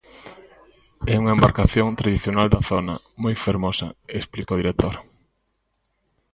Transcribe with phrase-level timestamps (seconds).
[1.11, 3.87] É unha embarcación tradicional da zona, moi fermosa,
[4.19, 4.95] explica o director.